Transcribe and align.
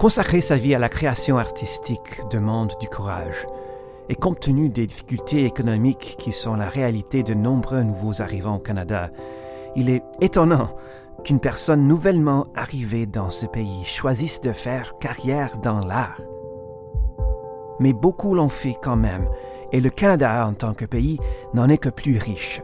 Consacrer 0.00 0.40
sa 0.40 0.56
vie 0.56 0.74
à 0.74 0.78
la 0.78 0.88
création 0.88 1.36
artistique 1.36 2.22
demande 2.30 2.72
du 2.80 2.88
courage. 2.88 3.46
Et 4.08 4.14
compte 4.14 4.40
tenu 4.40 4.70
des 4.70 4.86
difficultés 4.86 5.44
économiques 5.44 6.16
qui 6.18 6.32
sont 6.32 6.54
la 6.54 6.70
réalité 6.70 7.22
de 7.22 7.34
nombreux 7.34 7.82
nouveaux 7.82 8.22
arrivants 8.22 8.56
au 8.56 8.60
Canada, 8.60 9.10
il 9.76 9.90
est 9.90 10.02
étonnant 10.22 10.68
qu'une 11.22 11.38
personne 11.38 11.86
nouvellement 11.86 12.46
arrivée 12.54 13.04
dans 13.04 13.28
ce 13.28 13.44
pays 13.44 13.84
choisisse 13.84 14.40
de 14.40 14.52
faire 14.52 14.96
carrière 15.00 15.58
dans 15.58 15.80
l'art. 15.80 16.22
Mais 17.78 17.92
beaucoup 17.92 18.34
l'ont 18.34 18.48
fait 18.48 18.76
quand 18.82 18.96
même, 18.96 19.28
et 19.70 19.82
le 19.82 19.90
Canada 19.90 20.46
en 20.46 20.54
tant 20.54 20.72
que 20.72 20.86
pays 20.86 21.18
n'en 21.52 21.68
est 21.68 21.76
que 21.76 21.90
plus 21.90 22.16
riche. 22.16 22.62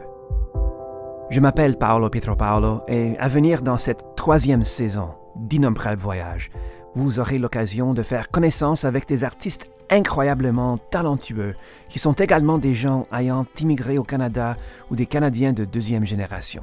Je 1.29 1.41
m'appelle 1.41 1.77
Paolo 1.77 2.09
Paolo 2.09 2.81
et 2.89 3.15
à 3.19 3.29
venir 3.29 3.61
dans 3.61 3.77
cette 3.77 4.17
troisième 4.17 4.65
saison 4.65 5.11
d'innombrables 5.37 6.01
voyages, 6.01 6.51
vous 6.97 7.21
aurez 7.21 7.39
l'occasion 7.39 7.93
de 7.93 8.03
faire 8.03 8.31
connaissance 8.31 8.87
avec 8.87 9.07
des 9.07 9.23
artistes 9.23 9.71
incroyablement 9.91 10.79
talentueux 10.79 11.55
qui 11.89 11.99
sont 11.99 12.15
également 12.15 12.57
des 12.57 12.73
gens 12.73 13.07
ayant 13.13 13.47
immigré 13.61 13.99
au 13.99 14.03
Canada 14.03 14.57
ou 14.91 14.97
des 14.97 15.05
Canadiens 15.05 15.53
de 15.53 15.67
deuxième 15.67 16.07
génération. 16.07 16.63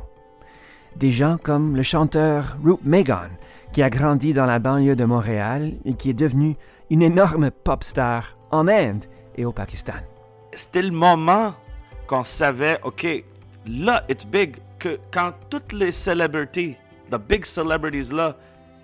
Des 0.96 1.12
gens 1.12 1.38
comme 1.42 1.76
le 1.76 1.84
chanteur 1.84 2.58
Roop 2.64 2.82
Megan, 2.84 3.30
qui 3.74 3.84
a 3.84 3.92
grandi 3.92 4.34
dans 4.34 4.48
la 4.48 4.58
banlieue 4.58 4.96
de 4.96 5.06
Montréal 5.06 5.74
et 5.86 5.94
qui 5.94 6.10
est 6.10 6.16
devenu 6.16 6.56
une 6.90 7.04
énorme 7.04 7.52
pop 7.52 7.84
star 7.84 8.36
en 8.50 8.68
Inde 8.68 9.06
et 9.36 9.46
au 9.46 9.52
Pakistan. 9.52 9.94
C'était 10.52 10.82
le 10.82 10.92
moment 10.92 11.54
qu'on 12.08 12.24
savait, 12.24 12.80
OK, 12.84 13.06
là, 13.68 14.04
it's 14.10 14.26
big, 14.26 14.58
que 14.80 15.00
quand 15.12 15.34
toutes 15.52 15.74
les 15.74 15.92
celebrities, 15.92 16.76
the 17.12 17.20
big 17.20 17.46
celebrities 17.46 18.12
là, 18.12 18.36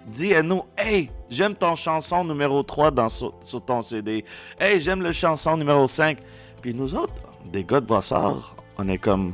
disent 0.07 0.33
à 0.33 0.43
nous, 0.43 0.63
hey, 0.77 1.11
j'aime 1.29 1.55
ton 1.55 1.75
chanson 1.75 2.23
numéro 2.23 2.63
3 2.63 2.91
dans, 2.91 3.09
sur, 3.09 3.33
ton 3.65 3.81
CD. 3.81 4.25
Hey, 4.59 4.81
j'aime 4.81 5.01
le 5.01 5.11
chanson 5.11 5.57
numéro 5.57 5.87
5. 5.87 6.17
Puis 6.61 6.73
nous 6.73 6.95
autres, 6.95 7.13
des 7.45 7.63
gars 7.63 7.79
de 7.79 7.85
brossard, 7.85 8.55
on 8.77 8.87
est 8.87 8.97
comme, 8.97 9.33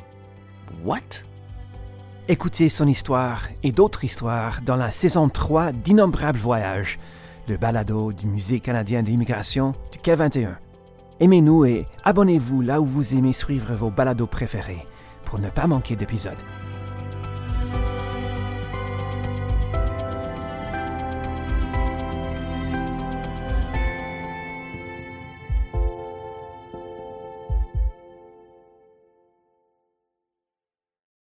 what? 0.83 0.99
Écoutez 2.27 2.69
son 2.69 2.88
histoire 2.88 3.49
et 3.61 3.72
d'autres 3.72 4.03
histoires 4.03 4.61
dans 4.61 4.75
la 4.75 4.89
saison 4.89 5.30
3 5.30 5.72
d'Innombrables 5.72 6.39
Voyages, 6.39 6.97
le 7.47 7.57
balado 7.57 8.11
du 8.11 8.27
Musée 8.27 8.59
canadien 8.59 9.03
d'immigration 9.03 9.73
du 9.91 10.00
Quai 10.00 10.16
21. 10.16 10.57
Aimez-nous 11.19 11.66
et 11.66 11.85
abonnez-vous 12.03 12.61
là 12.61 12.81
où 12.81 12.85
vous 12.85 13.16
aimez 13.16 13.33
suivre 13.33 13.73
vos 13.75 13.89
balados 13.89 14.27
préférés 14.27 14.85
pour 15.23 15.39
ne 15.39 15.50
pas 15.50 15.67
manquer 15.67 15.95
d'épisodes. 15.95 16.33